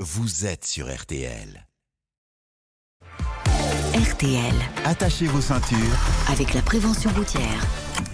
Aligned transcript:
vous 0.00 0.44
êtes 0.44 0.66
sur 0.66 0.94
RTL. 0.94 1.66
RTL, 3.94 4.54
Attachez 4.84 5.26
vos 5.26 5.40
ceintures. 5.40 5.78
avec 6.30 6.52
la 6.52 6.60
prévention 6.60 7.10
routière. 7.16 7.66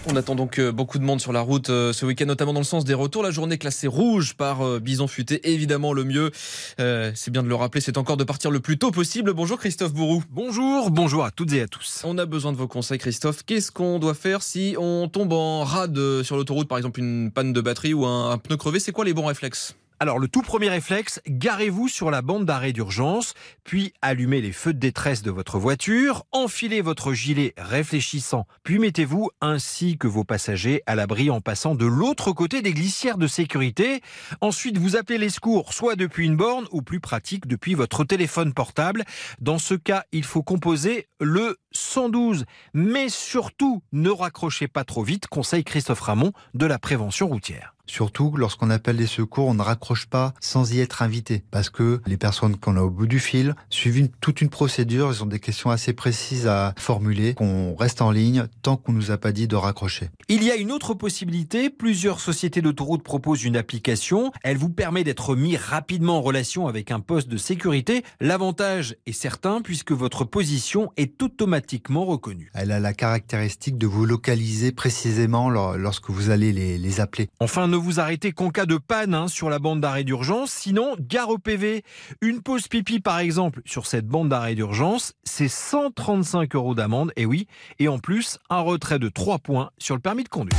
On 0.06 0.14
attend 0.14 0.36
donc 0.36 0.60
euh, 0.60 0.70
beaucoup 0.70 1.00
de 1.00 1.04
monde 1.04 1.20
sur 1.20 1.32
la 1.32 1.40
route 1.40 1.70
euh, 1.70 1.92
ce 1.92 2.06
week-end, 2.06 2.26
notamment 2.26 2.52
dans 2.52 2.60
le 2.60 2.64
sens 2.64 2.84
des 2.84 2.94
retours. 2.94 3.24
La 3.24 3.32
journée 3.32 3.58
classée 3.58 3.88
rouge 3.88 4.34
par 4.34 4.64
euh, 4.64 4.78
Bison 4.78 5.08
Futé, 5.08 5.50
évidemment 5.52 5.92
le 5.92 6.04
mieux, 6.04 6.30
euh, 6.78 7.10
c'est 7.16 7.32
bien 7.32 7.42
de 7.42 7.48
le 7.48 7.54
rappeler, 7.56 7.80
c'est 7.80 7.98
encore 7.98 8.16
de 8.16 8.22
partir 8.24 8.52
le 8.52 8.60
plus 8.60 8.78
tôt 8.78 8.92
possible. 8.92 9.32
Bonjour 9.32 9.58
Christophe 9.58 9.92
Bourou. 9.92 10.22
Bonjour, 10.30 10.92
bonjour 10.92 11.24
à 11.24 11.32
toutes 11.32 11.52
et 11.52 11.62
à 11.62 11.66
tous. 11.66 12.02
On 12.04 12.16
a 12.16 12.26
besoin 12.26 12.52
de 12.52 12.56
vos 12.56 12.68
conseils 12.68 12.98
Christophe. 12.98 13.42
Qu'est-ce 13.44 13.72
qu'on 13.72 13.98
doit 13.98 14.14
faire 14.14 14.42
si 14.44 14.76
on 14.78 15.08
tombe 15.08 15.32
en 15.32 15.64
rade 15.64 16.22
sur 16.22 16.36
l'autoroute, 16.36 16.68
par 16.68 16.78
exemple 16.78 17.00
une 17.00 17.32
panne 17.32 17.52
de 17.52 17.60
batterie 17.60 17.92
ou 17.94 18.06
un, 18.06 18.30
un 18.30 18.38
pneu 18.38 18.56
crevé? 18.56 18.78
C'est 18.78 18.92
quoi 18.92 19.04
les 19.04 19.14
bons 19.14 19.26
réflexes? 19.26 19.74
Alors 20.02 20.18
le 20.18 20.26
tout 20.26 20.42
premier 20.42 20.68
réflexe, 20.68 21.20
garez-vous 21.28 21.86
sur 21.86 22.10
la 22.10 22.22
bande 22.22 22.44
d'arrêt 22.44 22.72
d'urgence, 22.72 23.34
puis 23.62 23.92
allumez 24.02 24.40
les 24.40 24.50
feux 24.50 24.74
de 24.74 24.80
détresse 24.80 25.22
de 25.22 25.30
votre 25.30 25.60
voiture, 25.60 26.24
enfilez 26.32 26.80
votre 26.80 27.12
gilet 27.12 27.54
réfléchissant, 27.56 28.48
puis 28.64 28.80
mettez-vous 28.80 29.30
ainsi 29.40 29.98
que 29.98 30.08
vos 30.08 30.24
passagers 30.24 30.82
à 30.86 30.96
l'abri 30.96 31.30
en 31.30 31.40
passant 31.40 31.76
de 31.76 31.86
l'autre 31.86 32.32
côté 32.32 32.62
des 32.62 32.72
glissières 32.72 33.16
de 33.16 33.28
sécurité. 33.28 34.00
Ensuite, 34.40 34.76
vous 34.76 34.96
appelez 34.96 35.18
les 35.18 35.28
secours 35.28 35.72
soit 35.72 35.94
depuis 35.94 36.26
une 36.26 36.36
borne 36.36 36.66
ou 36.72 36.82
plus 36.82 36.98
pratique 36.98 37.46
depuis 37.46 37.74
votre 37.74 38.02
téléphone 38.02 38.54
portable. 38.54 39.04
Dans 39.40 39.58
ce 39.58 39.74
cas, 39.74 40.02
il 40.10 40.24
faut 40.24 40.42
composer 40.42 41.06
le 41.20 41.60
112. 41.70 42.44
Mais 42.74 43.08
surtout, 43.08 43.84
ne 43.92 44.10
raccrochez 44.10 44.66
pas 44.66 44.82
trop 44.82 45.04
vite, 45.04 45.28
conseille 45.28 45.62
Christophe 45.62 46.00
Ramon 46.00 46.32
de 46.54 46.66
la 46.66 46.80
prévention 46.80 47.28
routière. 47.28 47.76
Surtout, 47.96 48.34
lorsqu'on 48.38 48.70
appelle 48.70 48.96
les 48.96 49.06
secours, 49.06 49.48
on 49.48 49.52
ne 49.54 49.60
raccroche 49.60 50.06
pas 50.06 50.32
sans 50.40 50.72
y 50.72 50.80
être 50.80 51.02
invité. 51.02 51.42
Parce 51.50 51.68
que 51.68 52.00
les 52.06 52.16
personnes 52.16 52.56
qu'on 52.56 52.78
a 52.78 52.80
au 52.80 52.88
bout 52.88 53.06
du 53.06 53.18
fil 53.20 53.54
suivent 53.68 53.98
une- 53.98 54.08
toute 54.08 54.40
une 54.40 54.48
procédure, 54.48 55.12
ils 55.12 55.22
ont 55.22 55.26
des 55.26 55.38
questions 55.40 55.68
assez 55.68 55.92
précises 55.92 56.46
à 56.46 56.72
formuler, 56.78 57.34
qu'on 57.34 57.74
reste 57.76 58.00
en 58.00 58.10
ligne 58.10 58.46
tant 58.62 58.78
qu'on 58.78 58.94
nous 58.94 59.10
a 59.10 59.18
pas 59.18 59.30
dit 59.32 59.46
de 59.46 59.56
raccrocher. 59.56 60.08
Il 60.30 60.42
y 60.42 60.50
a 60.50 60.56
une 60.56 60.72
autre 60.72 60.94
possibilité. 60.94 61.68
Plusieurs 61.68 62.20
sociétés 62.20 62.62
d'autoroutes 62.62 63.02
proposent 63.02 63.44
une 63.44 63.58
application. 63.58 64.32
Elle 64.42 64.56
vous 64.56 64.70
permet 64.70 65.04
d'être 65.04 65.36
mis 65.36 65.58
rapidement 65.58 66.16
en 66.16 66.22
relation 66.22 66.68
avec 66.68 66.90
un 66.92 67.00
poste 67.00 67.28
de 67.28 67.36
sécurité. 67.36 68.04
L'avantage 68.22 68.96
est 69.04 69.12
certain 69.12 69.60
puisque 69.60 69.92
votre 69.92 70.24
position 70.24 70.90
est 70.96 71.22
automatiquement 71.22 72.06
reconnue. 72.06 72.50
Elle 72.54 72.72
a 72.72 72.80
la 72.80 72.94
caractéristique 72.94 73.76
de 73.76 73.86
vous 73.86 74.06
localiser 74.06 74.72
précisément 74.72 75.50
lor- 75.50 75.76
lorsque 75.76 76.08
vous 76.08 76.30
allez 76.30 76.54
les, 76.54 76.78
les 76.78 77.00
appeler. 77.00 77.28
Enfin, 77.38 77.68
ne 77.68 77.81
vous 77.82 78.00
arrêtez 78.00 78.32
qu'en 78.32 78.50
cas 78.50 78.64
de 78.64 78.78
panne 78.78 79.12
hein, 79.12 79.28
sur 79.28 79.50
la 79.50 79.58
bande 79.58 79.80
d'arrêt 79.80 80.04
d'urgence. 80.04 80.52
Sinon, 80.52 80.94
gare 81.00 81.28
au 81.28 81.38
PV. 81.38 81.82
Une 82.20 82.40
pause 82.40 82.68
pipi, 82.68 83.00
par 83.00 83.18
exemple, 83.18 83.60
sur 83.64 83.86
cette 83.86 84.06
bande 84.06 84.28
d'arrêt 84.28 84.54
d'urgence, 84.54 85.12
c'est 85.24 85.48
135 85.48 86.54
euros 86.54 86.74
d'amende. 86.74 87.12
Et 87.16 87.26
oui. 87.26 87.46
Et 87.78 87.88
en 87.88 87.98
plus, 87.98 88.38
un 88.48 88.60
retrait 88.60 88.98
de 88.98 89.08
3 89.08 89.38
points 89.38 89.70
sur 89.78 89.96
le 89.96 90.00
permis 90.00 90.24
de 90.24 90.28
conduire. 90.28 90.58